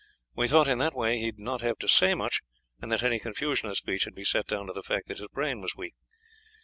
We 0.33 0.47
thought 0.47 0.67
in 0.67 0.79
that 0.79 0.95
way 0.95 1.19
he 1.19 1.27
would 1.27 1.37
not 1.37 1.61
have 1.61 1.77
to 1.77 1.87
say 1.87 2.15
much, 2.15 2.41
and 2.81 2.91
that 2.91 3.03
any 3.03 3.19
confusion 3.19 3.69
of 3.69 3.77
speech 3.77 4.05
would 4.05 4.15
be 4.15 4.23
set 4.23 4.47
down 4.47 4.65
to 4.65 4.73
the 4.73 4.81
fact 4.81 5.09
that 5.09 5.19
his 5.19 5.27
brain 5.27 5.61
was 5.61 5.75
weak. 5.75 5.93